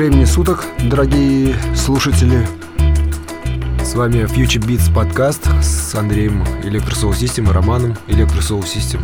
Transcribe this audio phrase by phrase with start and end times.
[0.00, 2.48] Времени суток, дорогие слушатели.
[3.84, 9.02] С вами Future Beats подкаст с Андреем Electro System и Романом Electro System.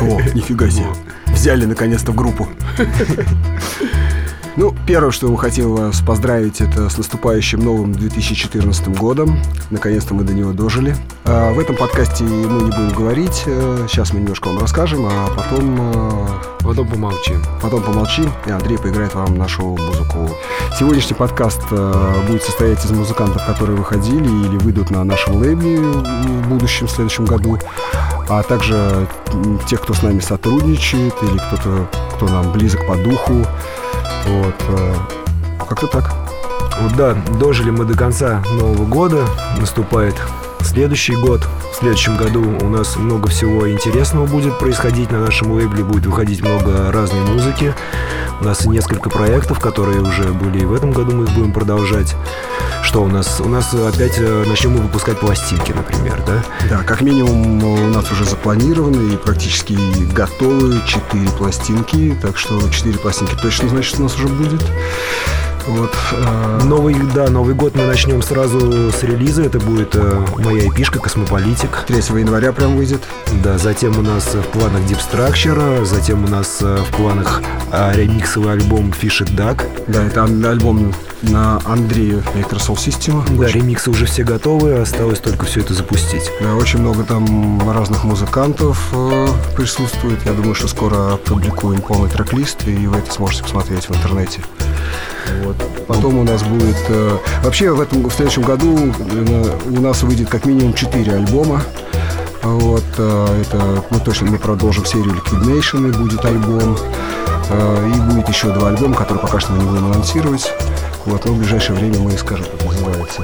[0.00, 0.86] О, нифига себе.
[1.26, 2.48] Взяли наконец-то в группу.
[4.56, 9.40] Ну, первое, что мы хотим вас поздравить, это с наступающим новым 2014 годом.
[9.70, 10.96] Наконец-то мы до него дожили.
[11.30, 13.42] А в этом подкасте мы не будем говорить.
[13.44, 15.78] Э, сейчас мы немножко вам расскажем, а потом...
[15.78, 16.26] Э,
[16.62, 17.42] потом помолчим.
[17.60, 20.30] Потом помолчим, и Андрей поиграет вам нашу музыку.
[20.78, 26.48] Сегодняшний подкаст э, будет состоять из музыкантов, которые выходили или выйдут на нашем лейбле в
[26.48, 27.58] будущем, в следующем году,
[28.30, 29.06] а также
[29.66, 33.44] тех, кто с нами сотрудничает, или кто-то, кто нам близок по духу.
[34.26, 34.56] Вот.
[34.68, 34.94] Э,
[35.68, 36.10] как-то так.
[36.80, 39.26] Вот да, дожили мы до конца Нового года.
[39.60, 40.14] Наступает
[40.78, 41.44] следующий год.
[41.72, 45.82] В следующем году у нас много всего интересного будет происходить на нашем лейбле.
[45.82, 47.74] Будет выходить много разной музыки.
[48.40, 52.14] У нас несколько проектов, которые уже были и в этом году, мы их будем продолжать.
[52.84, 53.40] Что у нас?
[53.40, 56.44] У нас опять э, начнем мы выпускать пластинки, например, да?
[56.70, 59.76] Да, как минимум у нас уже запланированы и практически
[60.14, 62.16] готовы четыре пластинки.
[62.22, 64.62] Так что четыре пластинки точно, значит, у нас уже будет.
[65.68, 65.94] Вот.
[66.12, 69.42] Э, новый, да, Новый год мы начнем сразу с релиза.
[69.42, 71.84] Это будет э, моя эпишка «Космополитик».
[71.86, 73.02] 3 января прям выйдет.
[73.44, 77.42] Да, затем у нас в планах Deep Structure, затем у нас э, в планах
[77.94, 79.62] ремиксовый альбом Fish It Duck.
[79.88, 83.22] Да, это альбом на Андрею Electrosoul System.
[83.36, 83.60] Да, очень...
[83.60, 86.30] ремиксы уже все готовы, осталось только все это запустить.
[86.40, 90.24] Да, очень много там разных музыкантов э, присутствует.
[90.24, 94.40] Я думаю, что скоро опубликуем полный трек-лист, и вы это сможете посмотреть в интернете.
[95.44, 95.56] Вот.
[95.86, 96.76] Потом у нас будет...
[96.88, 101.62] Э, вообще в, этом, в следующем году э, у нас выйдет как минимум 4 альбома.
[102.42, 106.76] Вот, э, это мы точно мы продолжим серию Liquid Nation, и будет альбом.
[107.50, 110.52] Э, и будет еще два альбома, которые пока что мы не будем анонсировать.
[111.04, 113.22] Вот, но в ближайшее время мы скажем, как называется.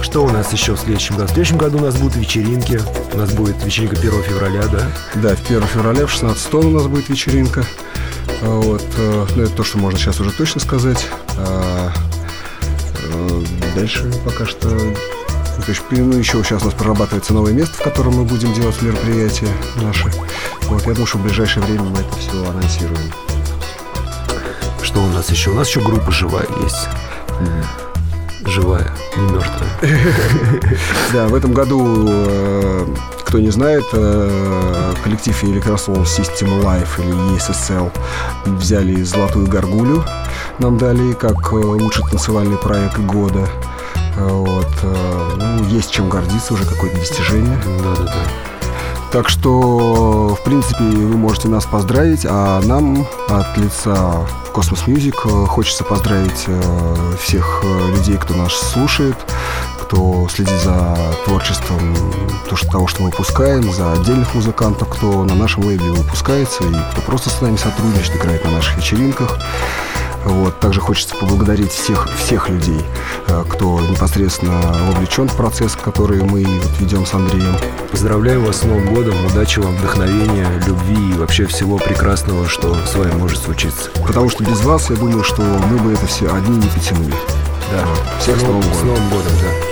[0.00, 1.26] Что у нас еще в следующем году?
[1.26, 2.80] В следующем году у нас будут вечеринки.
[3.12, 4.90] У нас будет вечеринка 1 февраля, да?
[5.16, 7.64] Да, 1 февраля в 16 тонн у нас будет вечеринка.
[8.42, 11.06] Вот, э, ну, это то, что можно сейчас уже точно сказать.
[11.36, 11.92] А,
[13.02, 13.42] э,
[13.74, 14.68] дальше пока что...
[14.68, 18.80] То есть, ну, еще сейчас у нас прорабатывается новое место, в котором мы будем делать
[18.80, 19.48] мероприятия
[19.82, 20.10] наши.
[20.62, 23.12] Вот, я думаю, что в ближайшее время мы это все анонсируем.
[24.82, 25.50] Что у нас еще?
[25.50, 26.88] У нас еще группа живая есть.
[28.46, 29.70] Живая, не мертвая.
[31.12, 32.86] Да, в этом году э,
[33.30, 37.92] кто не знает, э, коллектив Electrosoul System Life или ESSL
[38.44, 40.04] взяли «Золотую горгулю»,
[40.58, 43.48] нам дали как э, лучший танцевальный проект года.
[44.16, 44.66] Вот.
[44.82, 47.56] Ну, есть чем гордиться, уже какое-то достижение.
[47.84, 48.22] Да-да-да.
[49.12, 55.84] Так что, в принципе, вы можете нас поздравить, а нам от лица Космос Music хочется
[55.84, 56.46] поздравить
[57.22, 57.64] всех
[57.96, 59.16] людей, кто нас слушает,
[59.90, 61.96] кто следит за творчеством
[62.48, 66.72] то, что, того, что мы выпускаем, за отдельных музыкантов, кто на нашем лейбле выпускается и
[66.92, 69.36] кто просто с нами сотрудничает, играет на наших вечеринках.
[70.24, 70.60] Вот.
[70.60, 72.80] Также хочется поблагодарить всех, всех людей,
[73.26, 74.60] э, кто непосредственно
[74.92, 77.56] вовлечен в процесс, который мы вот ведем с Андреем.
[77.90, 82.94] Поздравляю вас с Новым годом, удачи вам, вдохновения, любви и вообще всего прекрасного, что с
[82.94, 83.90] вами может случиться.
[84.06, 87.14] Потому что без вас, я думаю, что мы бы это все одни не потянули.
[87.72, 87.86] Да.
[88.20, 88.74] Всех с Новым годом.
[88.74, 89.69] С Новым годом, да.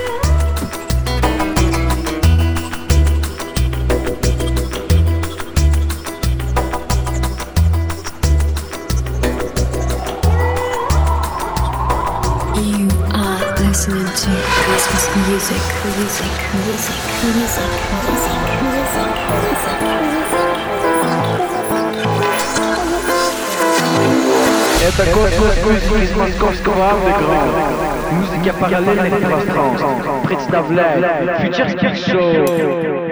[14.78, 17.72] music, music, music, music,
[18.06, 19.14] music, music,
[24.86, 25.58] Это космос
[26.04, 27.64] из московского андеграунда.
[28.12, 29.86] Музыка параллельных пространств.
[30.28, 31.04] Представляет
[31.42, 33.07] Future Speed Show.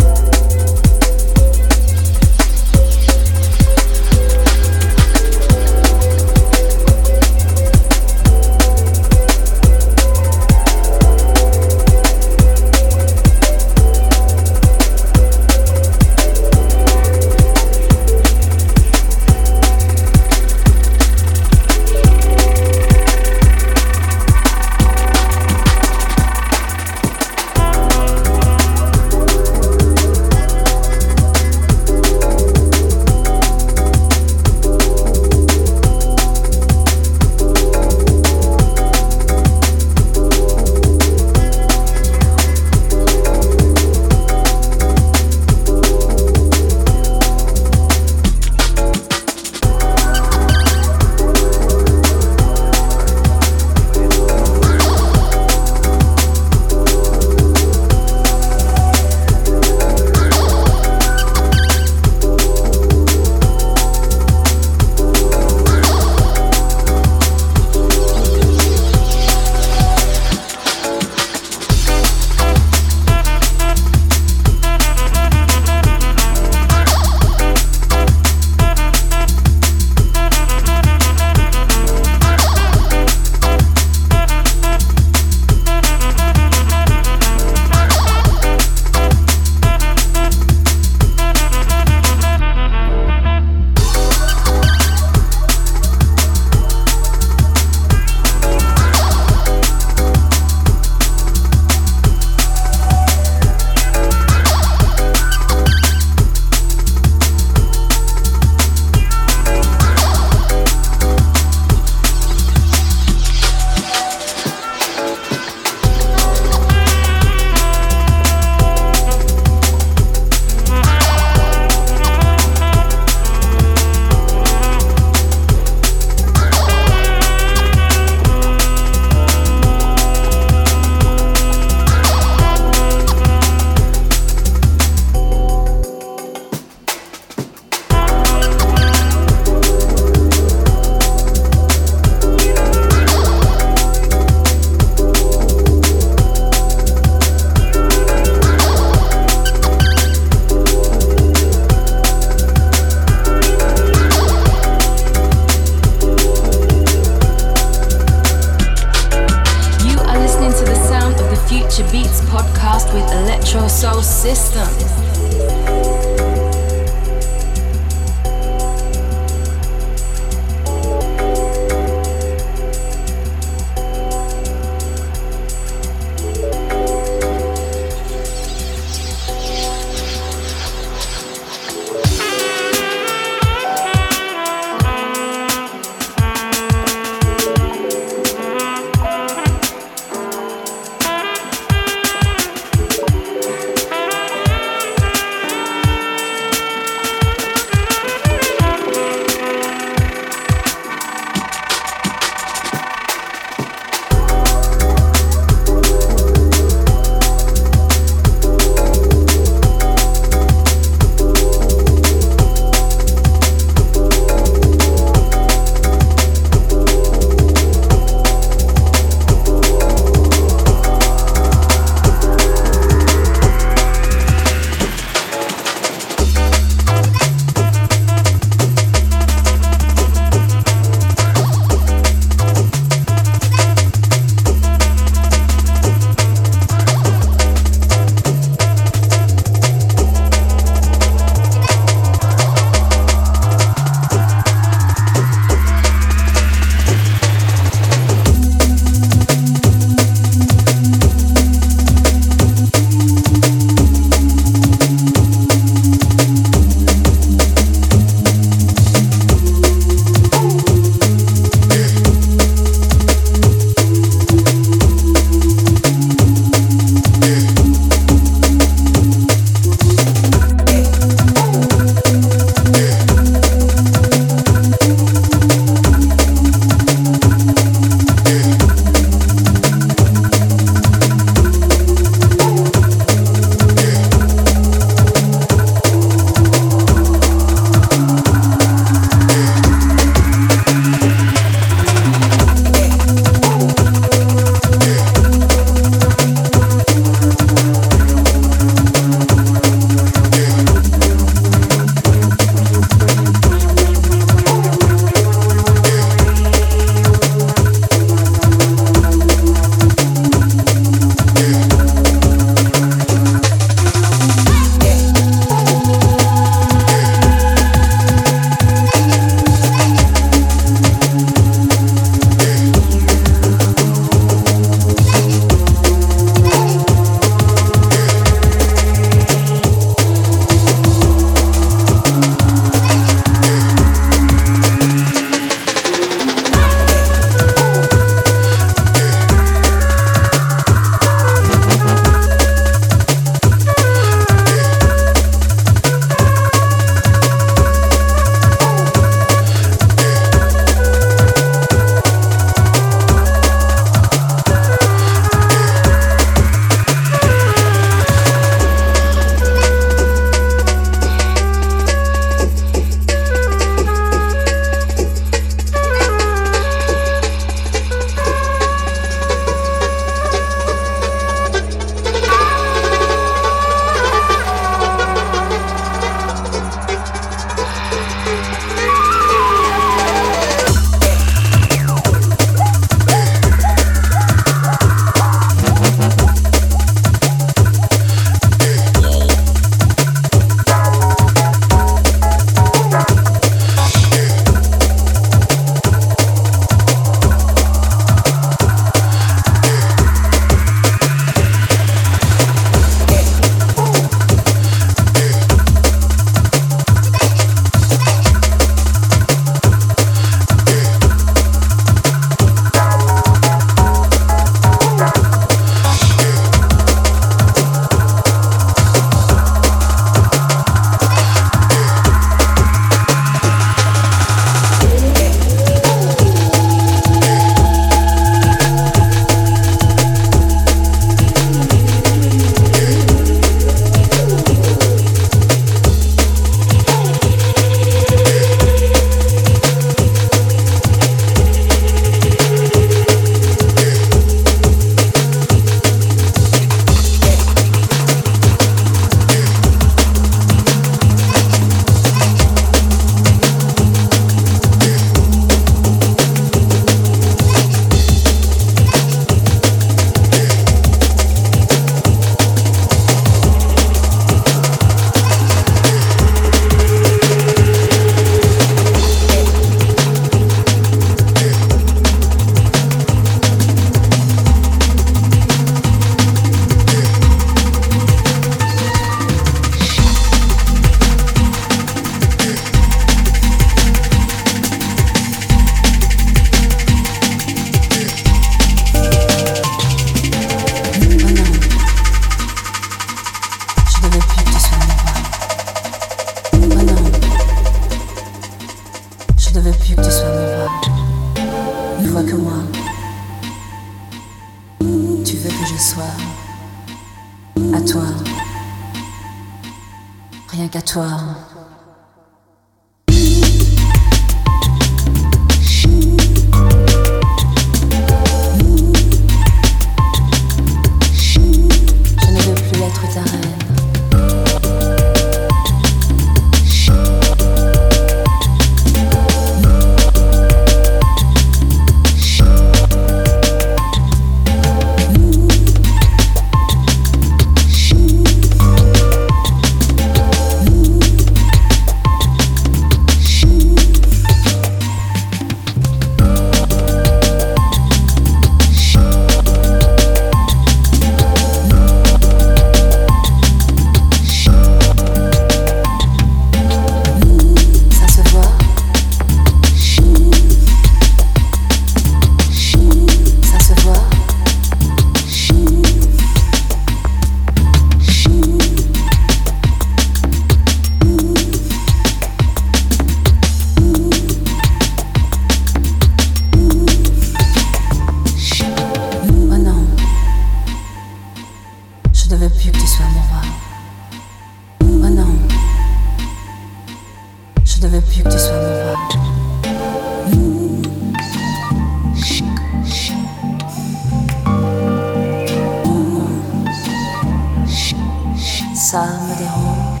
[598.94, 600.00] ça me dérange,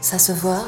[0.00, 0.64] ça se voit.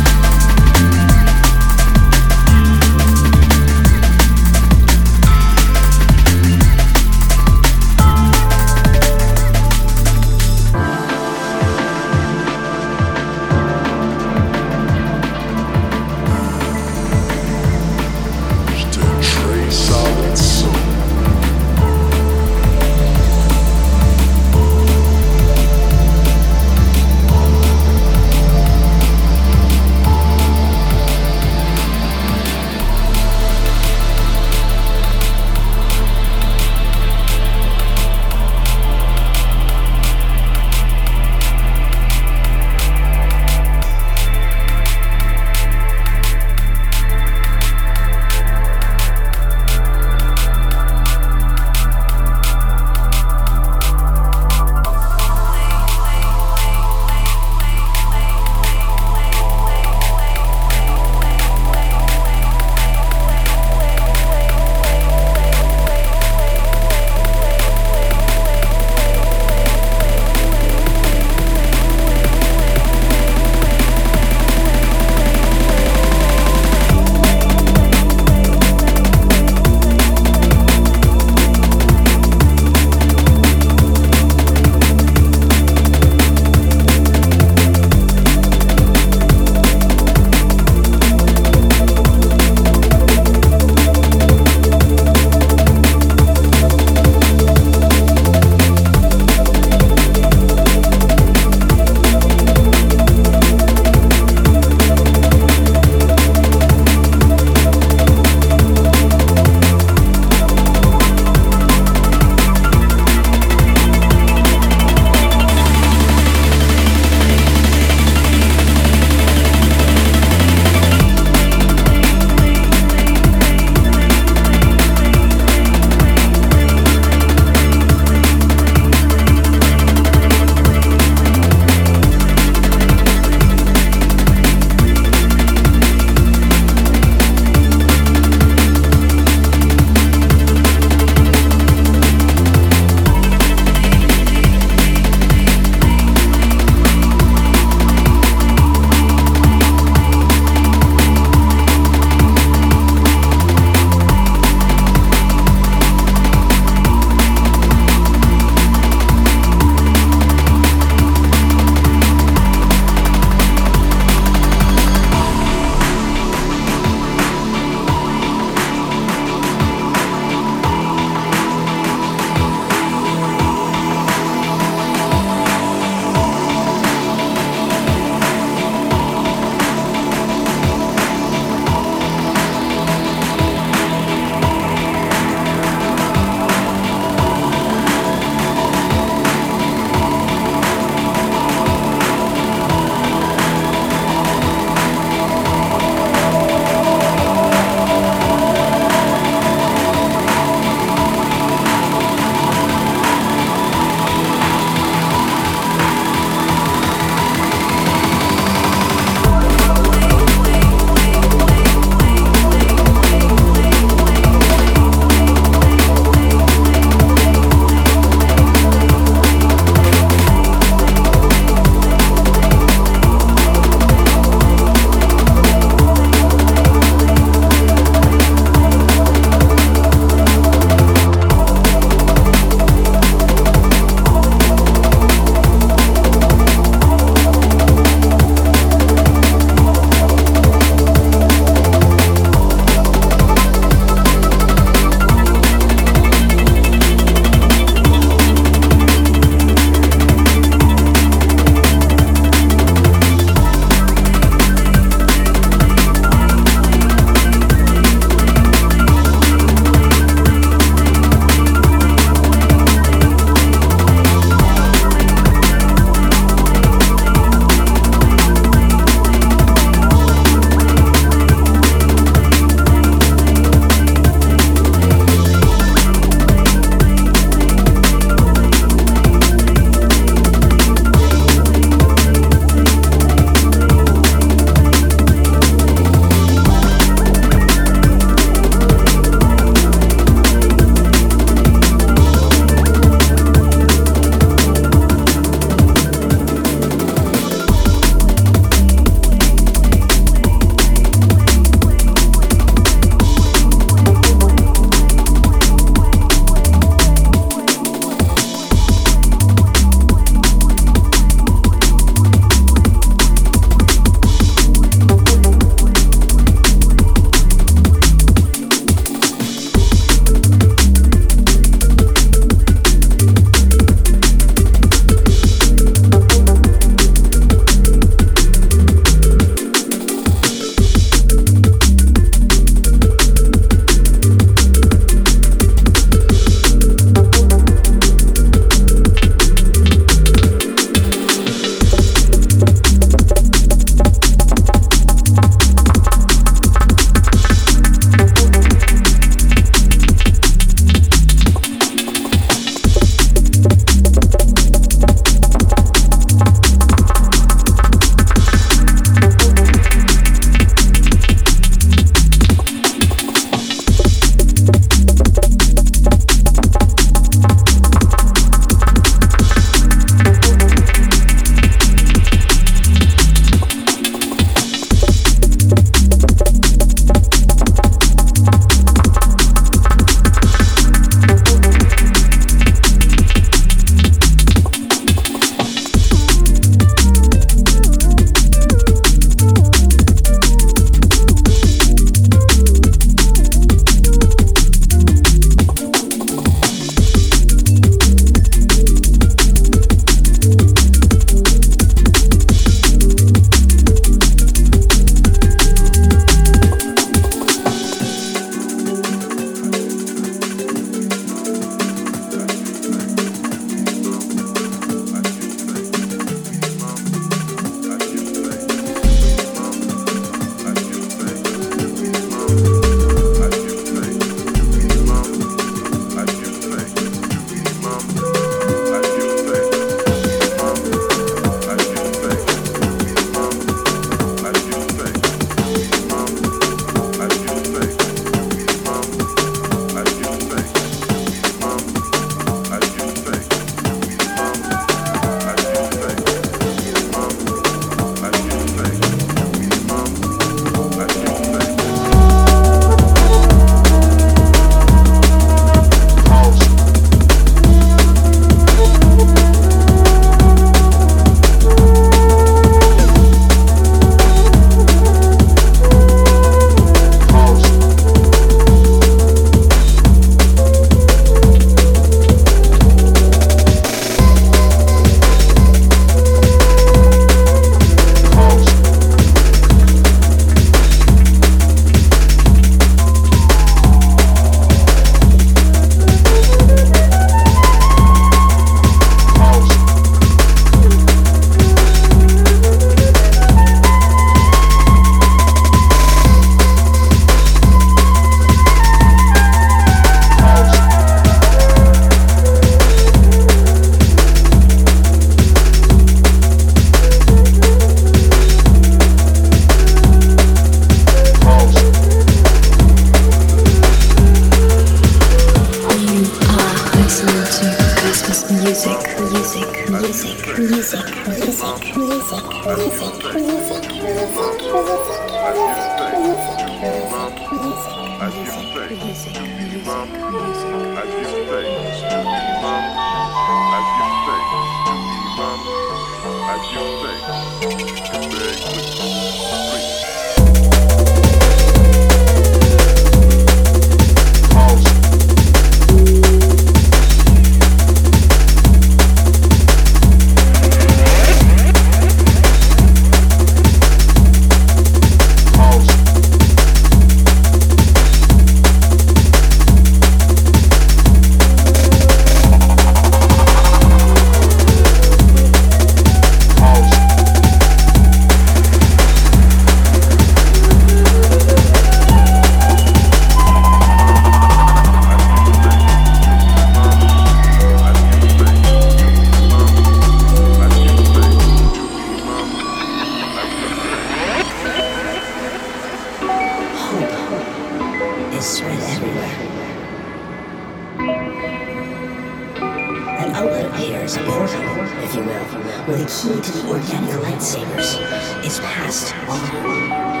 [598.23, 600.00] is past over.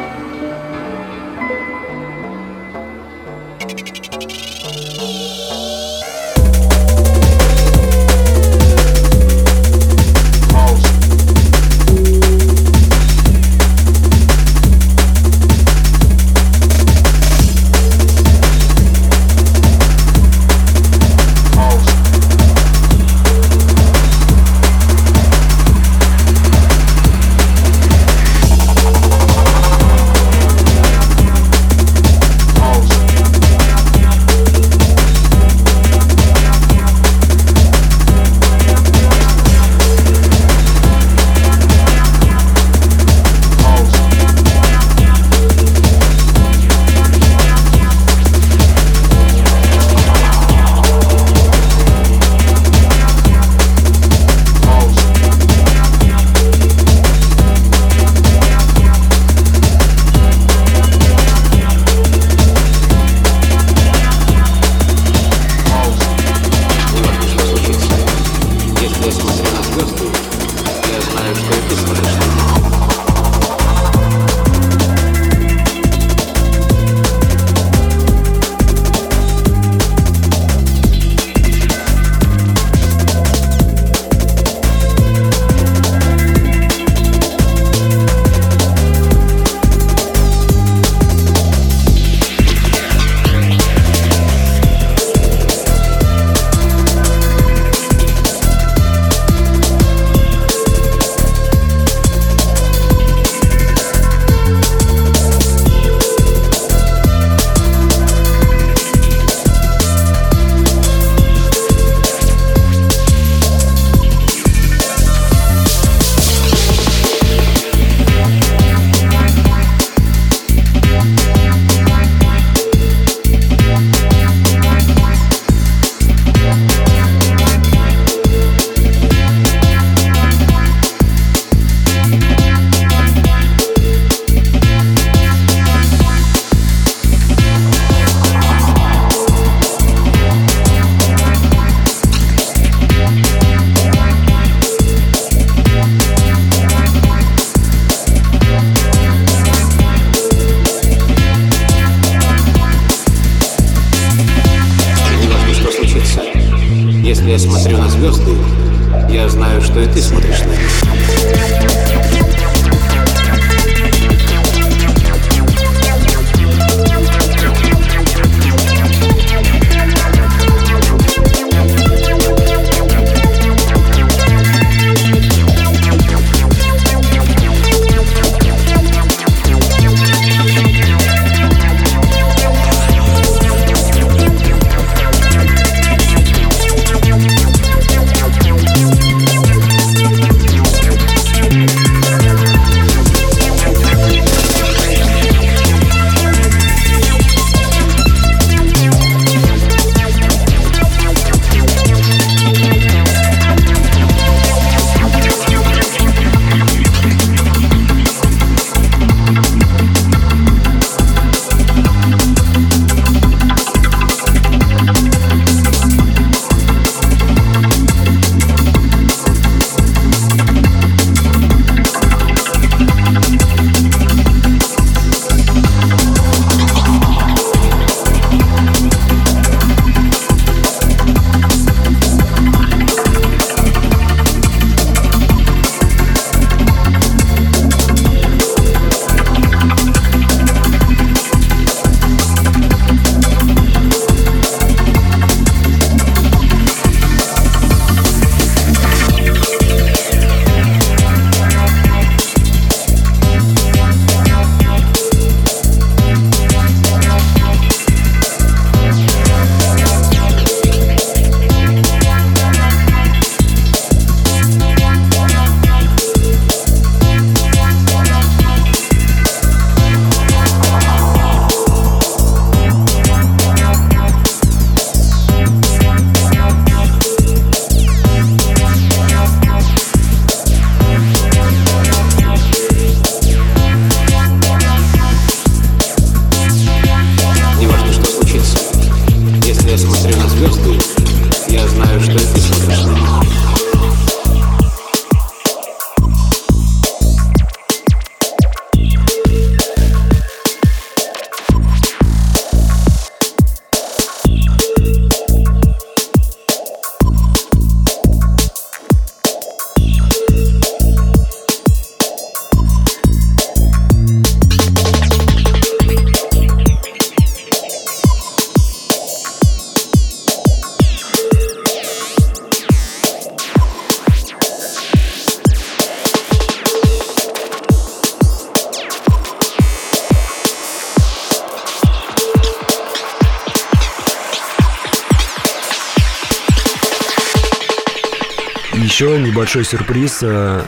[339.51, 340.19] Небольшой сюрприз.
[340.21, 340.61] Э,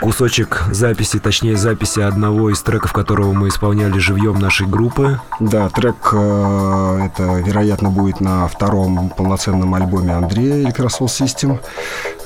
[0.00, 5.20] кусочек записи, точнее записи одного из треков, которого мы исполняли живьем нашей группы.
[5.40, 11.58] Да, трек э, это, вероятно, будет на втором полноценном альбоме Андрея Electrosol System.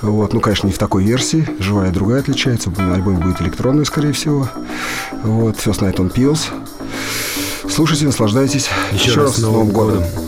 [0.03, 2.71] Вот, ну, конечно, не в такой версии, живая другая отличается.
[2.77, 4.49] Альбом будет электронный, скорее всего.
[5.23, 6.51] Вот, First Night on Pills.
[7.71, 8.69] Слушайте, наслаждайтесь.
[8.93, 10.01] Еще, Еще раз, раз с Новым годом.
[10.01, 10.26] годом.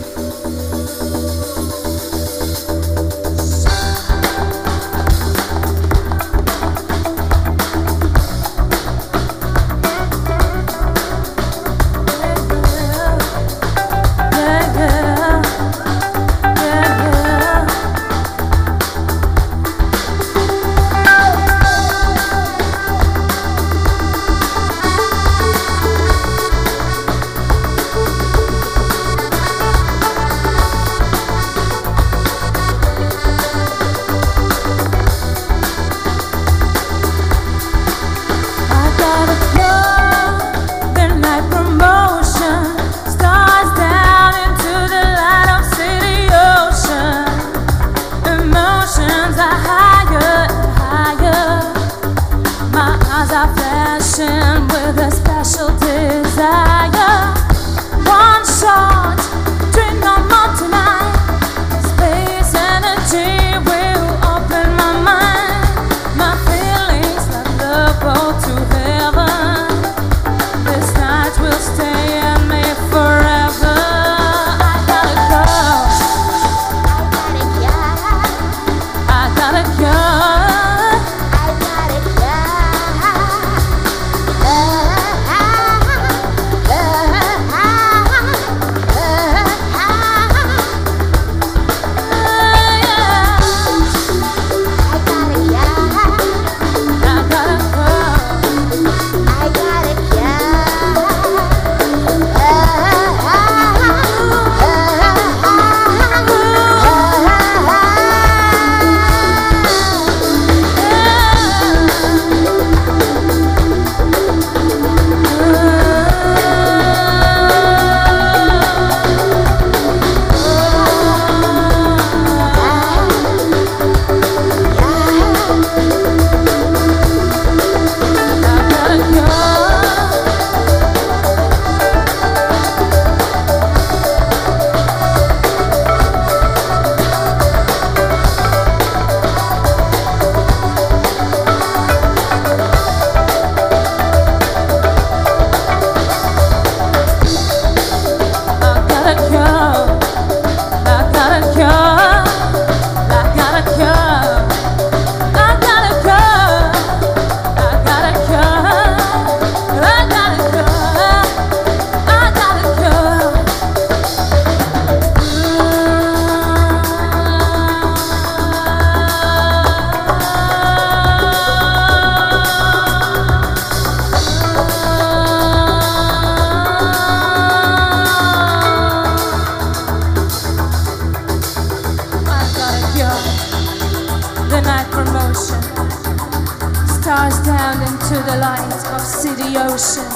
[187.88, 190.10] into the light of city ocean.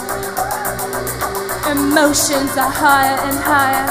[1.70, 3.88] Emotions are higher and higher.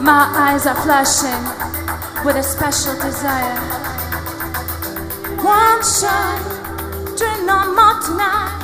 [0.00, 1.42] My eyes are flashing
[2.24, 3.60] with a special desire.
[5.42, 6.40] One shot,
[7.18, 8.54] dream no more tonight.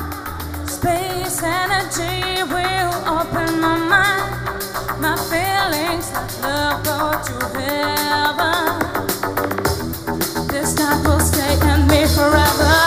[0.65, 4.25] Space energy will open my mind.
[5.01, 8.63] My feelings like love go to heaven.
[10.47, 12.82] This night will stay in me forever.